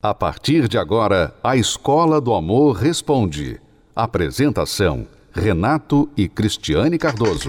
[0.00, 3.60] A partir de agora, a Escola do Amor Responde.
[3.96, 7.48] Apresentação: Renato e Cristiane Cardoso.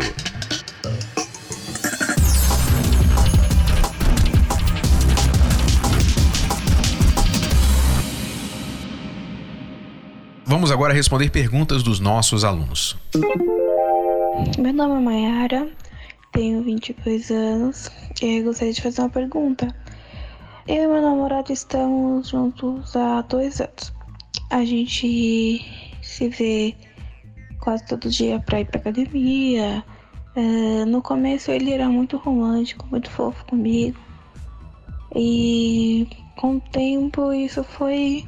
[10.44, 12.98] Vamos agora responder perguntas dos nossos alunos.
[14.58, 15.70] Meu nome é Mayara,
[16.32, 19.68] tenho 22 anos e gostaria de fazer uma pergunta.
[20.70, 23.92] Eu e meu namorado estamos juntos há dois anos.
[24.52, 25.66] A gente
[26.00, 26.76] se vê
[27.60, 29.84] quase todo dia pra ir pra academia.
[30.36, 33.98] Uh, no começo ele era muito romântico, muito fofo comigo.
[35.16, 36.08] E
[36.38, 38.24] com o tempo isso foi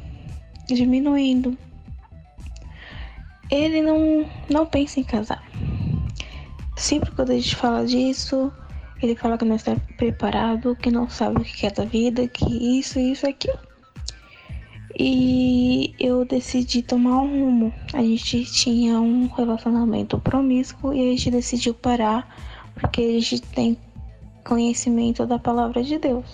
[0.68, 1.56] diminuindo.
[3.52, 5.44] Ele não, não pensa em casar.
[6.76, 8.52] Sempre quando a gente fala disso,
[9.02, 12.80] ele fala que não está preparado, que não sabe o que é da vida, que
[12.80, 13.58] isso, isso, aquilo.
[14.98, 17.74] E eu decidi tomar um rumo.
[17.94, 22.28] A gente tinha um relacionamento promíscuo e a gente decidiu parar
[22.76, 23.78] porque a gente tem
[24.44, 26.26] conhecimento da palavra de Deus.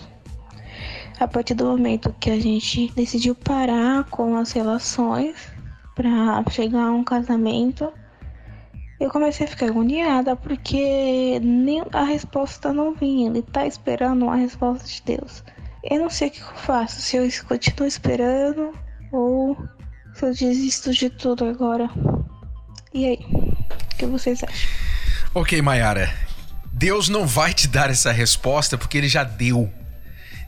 [1.20, 5.34] A partir do momento que a gente decidiu parar com as relações
[5.94, 7.92] para chegar a um casamento,
[9.00, 13.30] eu comecei a ficar agoniada porque nem a resposta não vinha.
[13.30, 15.44] Ele tá esperando a resposta de Deus.
[15.84, 18.72] Eu não sei o que eu faço, se eu continuo esperando
[19.12, 19.56] ou
[20.14, 21.88] se eu desisto de tudo agora.
[22.92, 24.68] E aí, o que vocês acham?
[25.34, 26.12] Ok, Mayara.
[26.72, 29.72] Deus não vai te dar essa resposta porque ele já deu.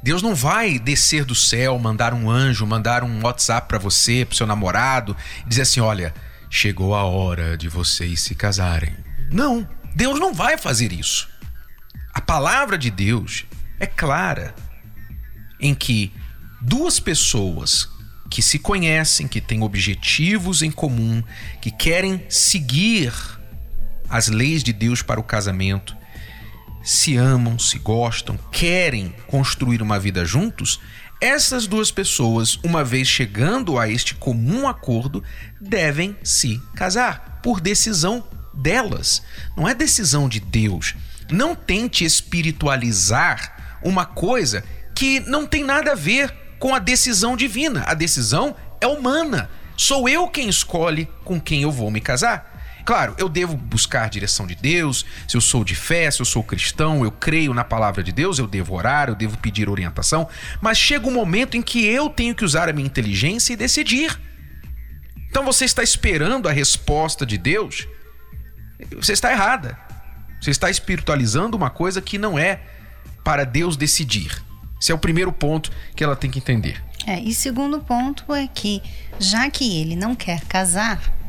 [0.03, 4.37] Deus não vai descer do céu, mandar um anjo, mandar um WhatsApp para você, pro
[4.37, 6.15] seu namorado, dizer assim: olha,
[6.51, 8.93] chegou a hora de vocês se casarem.
[9.31, 11.29] Não, Deus não vai fazer isso.
[12.13, 13.47] A palavra de Deus
[13.79, 14.53] é clara
[15.61, 16.13] em que
[16.61, 17.89] duas pessoas
[18.29, 21.23] que se conhecem, que têm objetivos em comum,
[21.61, 23.13] que querem seguir
[24.09, 25.97] as leis de Deus para o casamento,
[26.83, 30.81] se amam, se gostam, querem construir uma vida juntos,
[31.21, 35.23] essas duas pessoas, uma vez chegando a este comum acordo,
[35.61, 39.23] devem se casar por decisão delas.
[39.57, 40.95] Não é decisão de Deus.
[41.31, 44.65] Não tente espiritualizar uma coisa
[44.95, 47.85] que não tem nada a ver com a decisão divina.
[47.87, 49.51] A decisão é humana.
[49.77, 52.50] Sou eu quem escolhe com quem eu vou me casar.
[52.91, 56.27] Claro, eu devo buscar a direção de Deus, se eu sou de fé, se eu
[56.27, 60.29] sou cristão, eu creio na palavra de Deus, eu devo orar, eu devo pedir orientação,
[60.61, 64.21] mas chega um momento em que eu tenho que usar a minha inteligência e decidir.
[65.29, 67.87] Então você está esperando a resposta de Deus?
[68.97, 69.79] Você está errada.
[70.41, 72.61] Você está espiritualizando uma coisa que não é
[73.23, 74.43] para Deus decidir.
[74.83, 76.83] Esse é o primeiro ponto que ela tem que entender.
[77.07, 78.83] É, e segundo ponto é que,
[79.21, 81.20] já que ele não quer casar,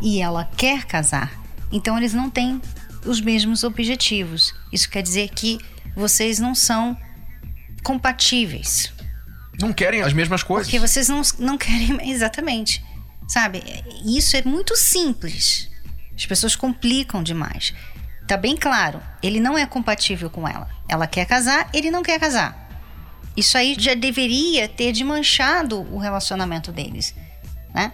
[0.00, 1.32] e ela quer casar.
[1.72, 2.60] Então eles não têm
[3.04, 4.54] os mesmos objetivos.
[4.72, 5.58] Isso quer dizer que
[5.94, 6.96] vocês não são
[7.82, 8.92] compatíveis.
[9.60, 10.66] Não querem as mesmas coisas.
[10.66, 11.98] Porque vocês não, não querem.
[12.10, 12.84] Exatamente.
[13.28, 13.62] Sabe?
[14.04, 15.70] Isso é muito simples.
[16.14, 17.72] As pessoas complicam demais.
[18.26, 20.68] Tá bem claro, ele não é compatível com ela.
[20.88, 22.68] Ela quer casar, ele não quer casar.
[23.36, 27.14] Isso aí já deveria ter desmanchado o relacionamento deles,
[27.74, 27.92] né?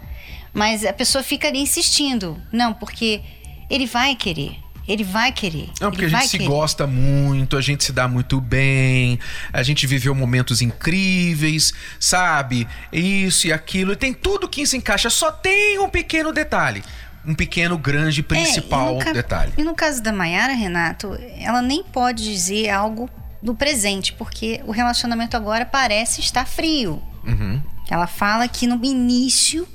[0.56, 2.40] Mas a pessoa fica ali insistindo.
[2.50, 3.20] Não, porque
[3.68, 4.56] ele vai querer.
[4.88, 5.68] Ele vai querer.
[5.78, 6.48] Não, porque a gente se querer.
[6.48, 9.18] gosta muito, a gente se dá muito bem,
[9.52, 12.66] a gente viveu momentos incríveis, sabe?
[12.90, 13.92] Isso e aquilo.
[13.92, 16.82] E tem tudo que se encaixa, só tem um pequeno detalhe.
[17.26, 19.52] Um pequeno, grande, principal é, e detalhe.
[19.58, 23.10] E no caso da Mayara, Renato, ela nem pode dizer algo
[23.42, 27.02] do presente, porque o relacionamento agora parece estar frio.
[27.26, 27.60] Uhum.
[27.90, 29.68] Ela fala que no início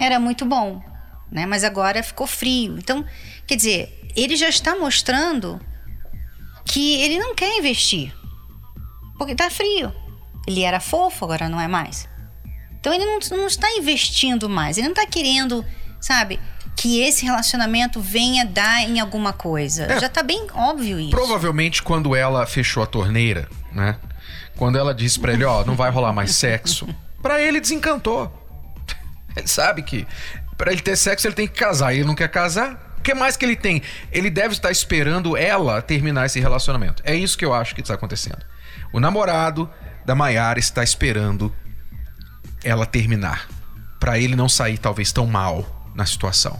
[0.00, 0.82] era muito bom,
[1.30, 1.46] né?
[1.46, 2.76] Mas agora ficou frio.
[2.78, 3.04] Então,
[3.46, 5.60] quer dizer, ele já está mostrando
[6.64, 8.12] que ele não quer investir.
[9.18, 9.92] Porque está frio.
[10.46, 12.08] Ele era fofo, agora não é mais.
[12.80, 14.78] Então ele não, não está investindo mais.
[14.78, 15.64] Ele não está querendo,
[16.00, 16.40] sabe,
[16.74, 19.84] que esse relacionamento venha dar em alguma coisa.
[19.84, 21.10] É, já está bem óbvio isso.
[21.10, 23.96] Provavelmente quando ela fechou a torneira, né?
[24.56, 26.88] Quando ela disse para ele, ó, oh, não vai rolar mais sexo,
[27.22, 28.39] para ele desencantou.
[29.36, 30.06] Ele sabe que
[30.56, 31.92] para ele ter sexo ele tem que casar.
[31.92, 32.94] E ele não quer casar.
[32.98, 33.82] O que mais que ele tem?
[34.12, 37.02] Ele deve estar esperando ela terminar esse relacionamento.
[37.06, 38.44] É isso que eu acho que está acontecendo.
[38.92, 39.70] O namorado
[40.04, 41.54] da Maiara está esperando
[42.62, 43.48] ela terminar.
[43.98, 46.58] para ele não sair talvez tão mal na situação.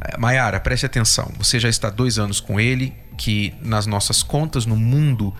[0.00, 1.32] Eh, Maiara, preste atenção.
[1.36, 5.34] Você já está dois anos com ele, que nas nossas contas no mundo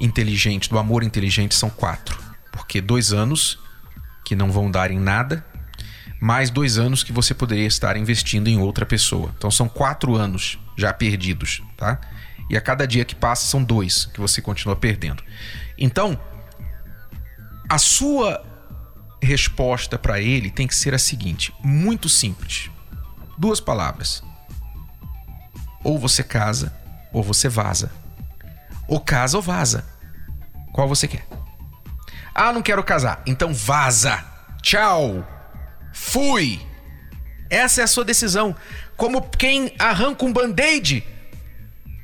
[0.00, 2.18] inteligente, do amor inteligente, são quatro.
[2.50, 3.58] Porque dois anos
[4.24, 5.44] que não vão dar em nada,
[6.22, 9.34] mais dois anos que você poderia estar investindo em outra pessoa.
[9.36, 12.00] Então são quatro anos já perdidos, tá?
[12.48, 15.20] E a cada dia que passa são dois que você continua perdendo.
[15.76, 16.16] Então,
[17.68, 18.40] a sua
[19.20, 22.70] resposta para ele tem que ser a seguinte: muito simples.
[23.36, 24.22] Duas palavras.
[25.82, 26.72] Ou você casa,
[27.12, 27.90] ou você vaza.
[28.86, 29.84] Ou casa ou vaza.
[30.72, 31.26] Qual você quer?
[32.32, 33.24] Ah, não quero casar.
[33.26, 34.24] Então vaza.
[34.62, 35.41] Tchau.
[35.92, 36.60] Fui.
[37.50, 38.56] Essa é a sua decisão.
[38.96, 41.04] Como quem arranca um band-aid,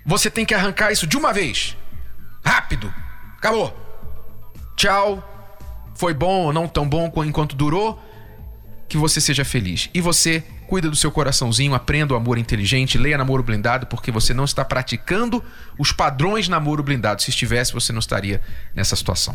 [0.05, 1.77] você tem que arrancar isso de uma vez.
[2.45, 2.93] Rápido.
[3.37, 3.77] Acabou.
[4.77, 5.25] Tchau.
[5.95, 8.03] Foi bom ou não tão bom enquanto durou.
[8.89, 9.91] Que você seja feliz.
[9.93, 14.35] E você cuida do seu coraçãozinho, aprenda o amor inteligente, leia namoro blindado, porque você
[14.35, 15.43] não está praticando
[15.79, 17.23] os padrões namoro blindado.
[17.23, 18.41] Se estivesse, você não estaria
[18.75, 19.35] nessa situação.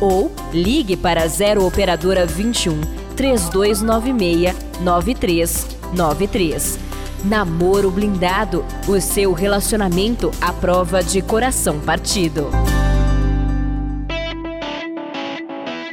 [0.00, 2.80] ou ligue para 0 operadora 21
[3.16, 6.78] 3296 9393.
[7.24, 12.50] Namoro blindado, o seu relacionamento à prova de coração partido.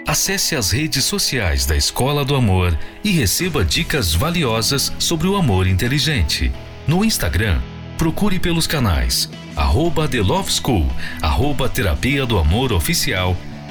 [0.05, 5.65] Acesse as redes sociais da Escola do Amor e receba dicas valiosas sobre o amor
[5.65, 6.51] inteligente.
[6.85, 7.59] No Instagram,
[7.97, 10.87] procure pelos canais arroba The Love School,
[11.21, 13.35] arroba Terapia do Amor Oficial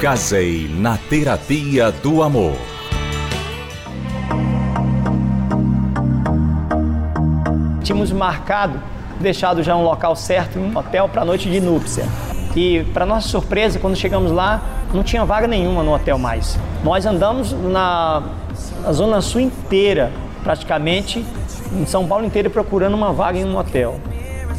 [0.00, 2.52] Casei na terapia do amor.
[7.82, 8.80] Tínhamos marcado,
[9.18, 12.04] deixado já um local certo, um hotel para a noite de núpcia.
[12.54, 14.62] E, para nossa surpresa, quando chegamos lá,
[14.94, 16.56] não tinha vaga nenhuma no hotel mais.
[16.84, 18.22] Nós andamos na,
[18.84, 20.12] na zona sul inteira,
[20.44, 21.26] praticamente,
[21.72, 23.98] em São Paulo inteira, procurando uma vaga em um hotel.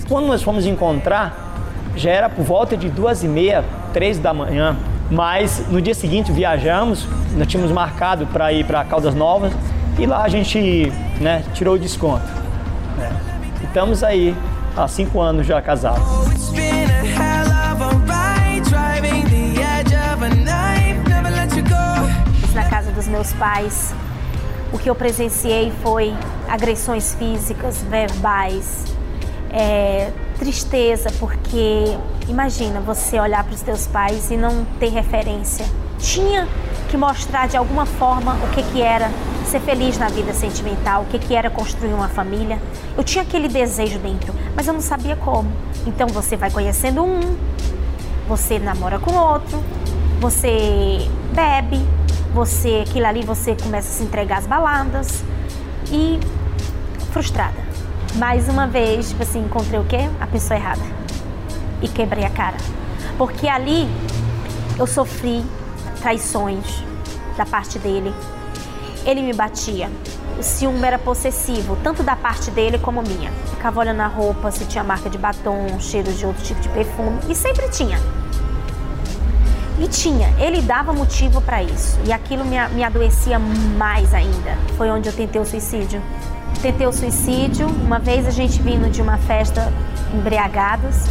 [0.09, 1.56] Quando nós fomos encontrar,
[1.95, 3.63] já era por volta de duas e meia,
[3.94, 4.75] três da manhã.
[5.09, 9.51] Mas no dia seguinte viajamos, nós tínhamos marcado para ir para Caldas Novas
[9.98, 12.25] e lá a gente né, tirou o desconto.
[12.98, 13.12] Né?
[13.62, 14.36] E estamos aí
[14.77, 16.03] há cinco anos já casados.
[22.53, 23.95] Na casa dos meus pais,
[24.72, 26.13] o que eu presenciei foi
[26.48, 28.86] agressões físicas, verbais,
[29.51, 31.98] é, tristeza, porque
[32.29, 35.65] imagina você olhar para os teus pais e não ter referência.
[35.98, 36.48] Tinha
[36.89, 39.12] que mostrar de alguma forma o que, que era
[39.45, 42.59] ser feliz na vida sentimental, o que, que era construir uma família.
[42.95, 45.51] Eu tinha aquele desejo dentro, mas eu não sabia como.
[45.86, 47.36] Então você vai conhecendo um,
[48.27, 49.62] você namora com outro,
[50.19, 51.83] você bebe,
[52.33, 55.24] você aquilo ali você começa a se entregar às baladas
[55.91, 56.19] e
[57.12, 57.57] frustrada.
[58.15, 60.09] Mais uma vez, tipo assim, encontrei o quê?
[60.19, 60.99] A pessoa errada.
[61.81, 62.57] E quebrei a cara.
[63.17, 63.88] Porque ali
[64.77, 65.43] eu sofri
[66.01, 66.65] traições
[67.38, 68.13] da parte dele.
[69.05, 69.89] Ele me batia.
[70.38, 73.29] O ciúme era possessivo, tanto da parte dele como minha.
[73.50, 77.19] Ficava olhando a roupa, se tinha marca de batom, cheiro de outro tipo de perfume.
[77.27, 78.00] E sempre tinha.
[79.77, 80.33] E tinha.
[80.39, 82.00] Ele dava motivo para isso.
[82.05, 84.57] E aquilo me, me adoecia mais ainda.
[84.77, 86.01] Foi onde eu tentei o suicídio
[86.62, 87.67] tentei o suicídio.
[87.67, 89.71] Uma vez a gente vindo de uma festa
[90.13, 91.05] embriagados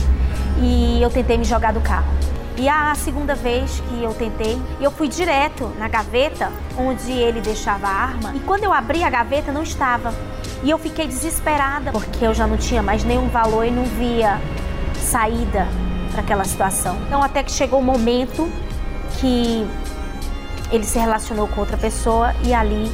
[0.62, 2.12] e eu tentei me jogar do carro.
[2.56, 7.86] E a segunda vez que eu tentei, eu fui direto na gaveta onde ele deixava
[7.86, 8.32] a arma.
[8.34, 10.12] E quando eu abri a gaveta, não estava.
[10.64, 14.40] E eu fiquei desesperada porque eu já não tinha mais nenhum valor e não via
[14.96, 15.68] saída
[16.10, 16.96] para aquela situação.
[17.06, 18.50] Então, até que chegou o momento
[19.20, 19.64] que
[20.72, 22.90] ele se relacionou com outra pessoa e ali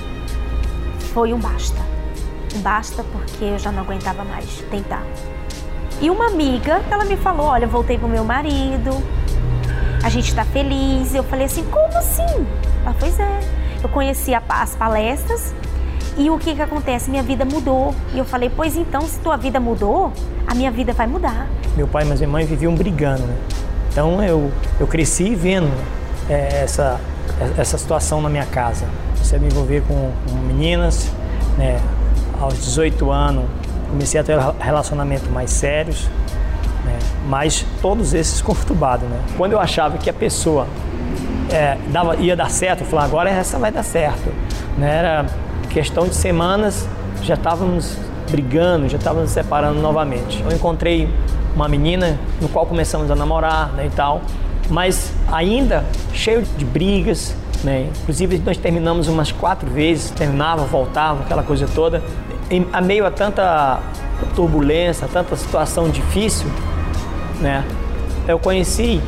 [1.15, 1.81] foi um basta.
[2.55, 5.03] Um basta porque eu já não aguentava mais tentar.
[6.01, 8.91] E uma amiga, ela me falou: Olha, voltei pro meu marido,
[10.03, 11.15] a gente está feliz.
[11.15, 12.47] Eu falei assim: Como assim?
[12.85, 13.41] Ela, pois é.
[13.83, 15.55] Eu conheci as palestras
[16.17, 17.11] e o que que acontece?
[17.11, 17.95] Minha vida mudou.
[18.13, 20.13] E eu falei: Pois então, se tua vida mudou,
[20.47, 21.47] a minha vida vai mudar.
[21.77, 23.37] Meu pai e minha mãe viviam brigando, né?
[23.91, 25.71] Então eu, eu cresci vendo
[26.29, 27.01] é, essa,
[27.57, 28.87] essa situação na minha casa.
[29.33, 31.11] A me envolver com, com meninas,
[31.57, 31.81] né?
[32.41, 33.47] Aos 18 anos
[33.95, 36.09] comecei a ter relacionamentos mais sérios,
[36.85, 36.99] né?
[37.29, 39.09] mas todos esses conturbados.
[39.09, 39.21] Né?
[39.37, 40.67] Quando eu achava que a pessoa
[41.51, 44.33] é, dava, ia dar certo, eu falava, agora essa vai dar certo.
[44.77, 44.99] Né?
[44.99, 45.27] Era
[45.71, 46.89] questão de semanas,
[47.23, 47.97] já estávamos
[48.31, 50.43] brigando, já estávamos separando novamente.
[50.43, 51.09] Eu encontrei
[51.55, 54.21] uma menina no qual começamos a namorar né, e tal,
[54.69, 57.89] mas ainda cheio de brigas, né?
[58.03, 62.03] Inclusive nós terminamos umas quatro vezes, terminava, voltava, aquela coisa toda.
[62.51, 63.81] Em, a meio a tanta
[64.35, 66.47] turbulência, tanta situação difícil,
[67.41, 67.65] né?
[68.29, 69.01] Eu conheci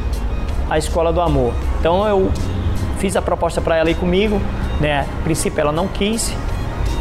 [0.69, 1.52] a escola do amor.
[1.78, 2.31] Então eu
[2.99, 4.40] fiz a proposta para ela ir comigo,
[4.81, 5.00] né?
[5.00, 6.33] A princípio ela não quis,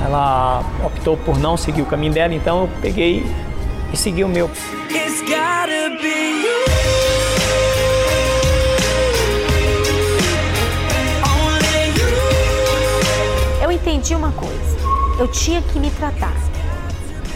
[0.04, 3.26] ela optou por não seguir o caminho dela, então eu peguei
[3.92, 4.50] e segui o meu.
[13.62, 14.75] Eu entendi uma coisa.
[15.18, 16.34] Eu tinha que me tratar.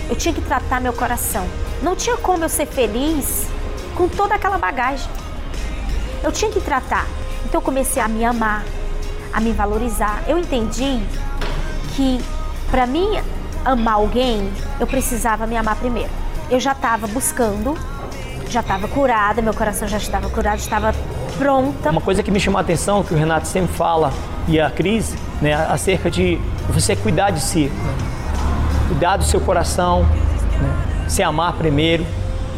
[0.09, 1.45] Eu tinha que tratar meu coração.
[1.81, 3.47] Não tinha como eu ser feliz
[3.95, 5.09] com toda aquela bagagem.
[6.21, 7.05] Eu tinha que tratar.
[7.45, 8.65] Então eu comecei a me amar,
[9.31, 10.23] a me valorizar.
[10.27, 10.99] Eu entendi
[11.95, 12.19] que
[12.69, 13.19] para mim
[13.63, 16.09] amar alguém, eu precisava me amar primeiro.
[16.49, 17.77] Eu já estava buscando,
[18.49, 20.93] já estava curada, meu coração já estava curado, estava
[21.37, 21.91] pronta.
[21.91, 24.11] Uma coisa que me chamou a atenção, que o Renato sempre fala,
[24.47, 26.39] e a Cris, né, acerca de
[26.73, 27.71] você cuidar de si,
[28.87, 31.05] cuidar do seu coração, né?
[31.07, 32.05] se amar primeiro,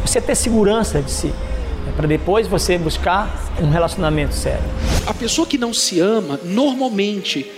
[0.04, 1.92] você ter segurança de si, né?
[1.96, 4.64] para depois você buscar um relacionamento sério.
[5.06, 7.50] A pessoa que não se ama, normalmente,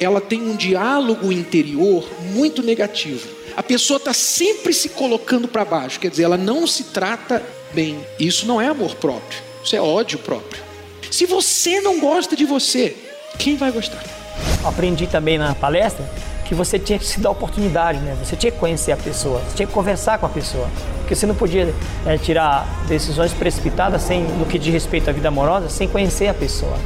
[0.00, 3.28] ela tem um diálogo interior muito negativo.
[3.56, 7.98] A pessoa está sempre se colocando para baixo, quer dizer, ela não se trata bem.
[8.18, 10.62] Isso não é amor próprio, isso é ódio próprio.
[11.10, 12.96] Se você não gosta de você,
[13.38, 14.19] quem vai gostar?
[14.64, 16.04] Aprendi também na palestra
[16.44, 18.16] que você tinha que se dar oportunidade, né?
[18.22, 20.66] Você tinha que conhecer a pessoa, você tinha que conversar com a pessoa,
[20.98, 21.72] porque você não podia
[22.04, 26.34] é, tirar decisões precipitadas sem, no que diz respeito à vida amorosa, sem conhecer a
[26.34, 26.76] pessoa.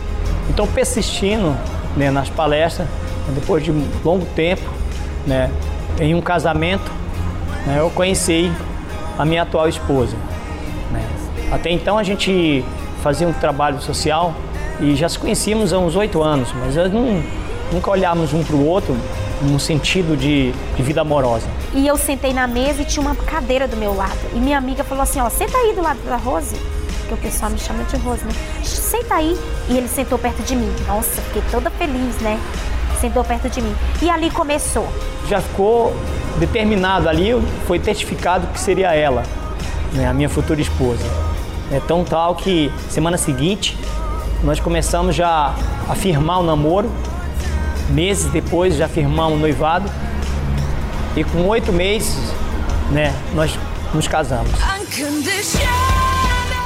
[0.51, 1.57] Então, persistindo
[1.97, 2.87] né, nas palestras,
[3.35, 4.69] depois de um longo tempo,
[5.27, 5.51] né,
[5.99, 6.93] em um casamento,
[7.67, 8.53] né, eu conheci
[9.19, 10.15] a minha atual esposa.
[10.91, 11.03] Né.
[11.51, 12.63] Até então a gente
[13.03, 14.35] fazia um trabalho social
[14.81, 17.23] e já se conhecíamos há uns oito anos, mas não,
[17.75, 18.97] nunca olhávamos um para o outro
[19.43, 21.47] no sentido de, de, vida amorosa.
[21.75, 24.19] E eu sentei na mesa e tinha uma cadeira do meu lado.
[24.33, 26.57] E minha amiga falou assim: Ó, senta aí do lado da Rose,
[27.09, 28.33] que o pessoal me chama de Rose, né?
[28.63, 29.37] Senta aí.
[29.69, 30.73] E ele sentou perto de mim.
[30.87, 32.39] Nossa, fiquei toda feliz, né?
[33.01, 33.75] Sentou perto de mim.
[34.01, 34.89] E ali começou.
[35.29, 35.95] Já ficou
[36.39, 37.31] determinado ali,
[37.67, 39.25] foi testificado que seria ela,
[39.93, 41.05] né, a minha futura esposa.
[41.73, 43.77] É tão tal que semana seguinte
[44.43, 45.55] nós começamos já
[45.89, 46.91] a firmar o namoro.
[47.91, 49.91] Meses depois já firmamos o noivado.
[51.17, 52.17] E com oito meses,
[52.91, 53.59] né, nós
[53.93, 54.51] nos casamos.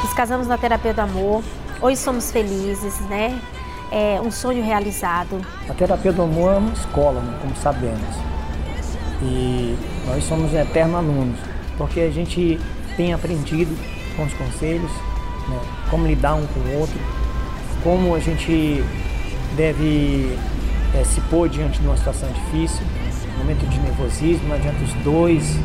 [0.02, 1.42] Nos casamos na terapia do amor.
[1.80, 3.38] Hoje somos felizes, né?
[3.90, 5.40] É um sonho realizado.
[5.68, 8.16] A terapia do amor é uma escola, né, como sabemos.
[9.22, 11.38] E nós somos eternos alunos,
[11.76, 12.60] porque a gente
[12.96, 13.76] tem aprendido
[14.16, 14.90] com os conselhos,
[15.48, 15.58] né,
[15.90, 16.98] como lidar um com o outro,
[17.82, 18.84] como a gente
[19.56, 20.38] deve
[20.94, 22.84] é, se pôr diante de uma situação difícil,
[23.38, 25.56] momento de nervosismo, não adianta os dois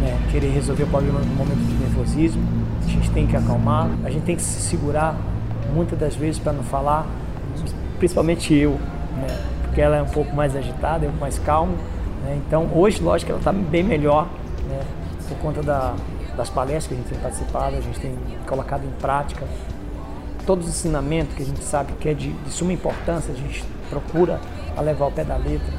[0.00, 2.42] né, querer resolver o problema no momento de nervosismo,
[2.84, 5.16] a gente tem que acalmar, a gente tem que se segurar
[5.74, 7.06] muitas das vezes para não falar,
[7.98, 11.74] principalmente eu, né, porque ela é um pouco mais agitada, eu mais calmo,
[12.24, 14.28] né, então hoje, lógico, ela está bem melhor,
[14.68, 14.80] né,
[15.28, 15.94] por conta da,
[16.36, 18.14] das palestras que a gente tem participado, a gente tem
[18.46, 19.44] colocado em prática.
[20.46, 23.64] Todos os ensinamentos que a gente sabe que é de, de suma importância, a gente
[23.90, 24.38] procura
[24.76, 25.72] a levar ao pé da letra.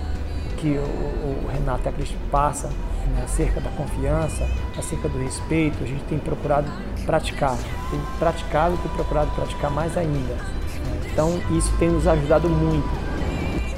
[0.57, 5.83] que o, o Renato e a Cristi passa né, acerca da confiança, acerca do respeito,
[5.83, 6.67] a gente tem procurado
[7.05, 7.55] praticar,
[7.89, 10.33] tem praticado e procurado praticar mais ainda.
[10.33, 11.09] Né?
[11.11, 12.87] Então isso tem nos ajudado muito.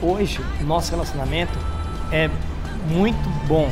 [0.01, 1.57] Hoje, o nosso relacionamento
[2.11, 2.29] é
[2.87, 3.69] muito bom,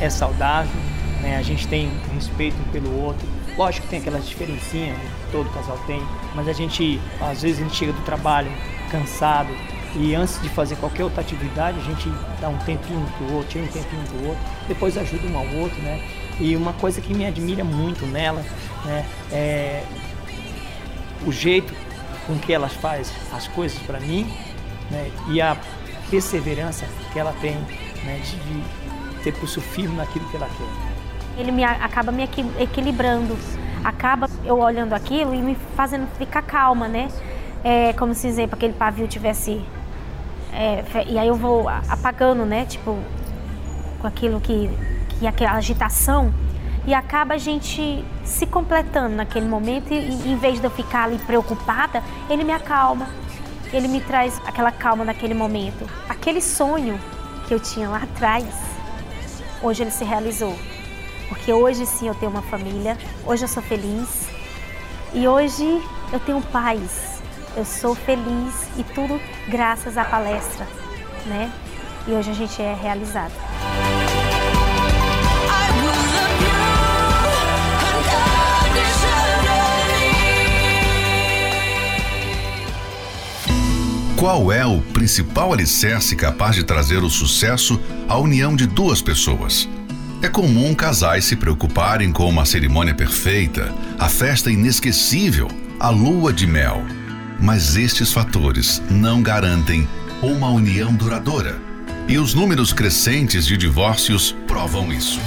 [0.00, 0.80] é saudável,
[1.20, 1.36] né?
[1.36, 3.26] a gente tem respeito um pelo outro.
[3.56, 4.96] Lógico que tem aquelas diferencinhas,
[5.32, 6.00] todo casal tem,
[6.34, 8.50] mas a gente, às vezes a gente chega do trabalho
[8.90, 9.48] cansado,
[9.98, 12.10] e antes de fazer qualquer outra atividade, a gente
[12.40, 15.46] dá um tempinho pro outro, tira um tempinho um pro outro, depois ajuda um ao
[15.60, 16.02] outro, né?
[16.38, 18.44] E uma coisa que me admira muito nela,
[18.84, 19.82] né, é
[21.26, 21.72] o jeito
[22.26, 24.30] com que ela faz as coisas para mim,
[24.90, 25.56] né, e a
[26.10, 27.54] perseverança que ela tem,
[28.04, 31.40] né, de, ter pulso firme naquilo que ela quer.
[31.40, 32.28] Ele me acaba me
[32.60, 33.36] equilibrando,
[33.82, 37.08] acaba eu olhando aquilo e me fazendo ficar calma, né?
[37.64, 39.60] É como se exemplo aquele pavio tivesse
[40.56, 42.64] é, e aí eu vou apagando, né?
[42.64, 42.98] Tipo,
[44.00, 44.70] com aquilo que,
[45.10, 46.32] que aquela agitação.
[46.86, 51.18] E acaba a gente se completando naquele momento e em vez de eu ficar ali
[51.18, 53.08] preocupada, ele me acalma.
[53.72, 55.84] Ele me traz aquela calma naquele momento.
[56.08, 56.98] Aquele sonho
[57.46, 58.46] que eu tinha lá atrás,
[59.62, 60.56] hoje ele se realizou.
[61.28, 62.96] Porque hoje sim eu tenho uma família,
[63.26, 64.28] hoje eu sou feliz
[65.12, 65.82] e hoje
[66.12, 67.15] eu tenho paz
[67.56, 70.66] eu sou feliz e tudo graças à palestra,
[71.24, 71.50] né?
[72.06, 73.32] E hoje a gente é realizado.
[84.16, 89.68] Qual é o principal alicerce capaz de trazer o sucesso à união de duas pessoas?
[90.22, 95.48] É comum casais se preocuparem com uma cerimônia perfeita, a festa inesquecível,
[95.78, 96.82] a lua de mel
[97.40, 99.88] mas estes fatores não garantem
[100.22, 101.60] uma união duradoura.
[102.08, 105.20] E os números crescentes de divórcios provam isso.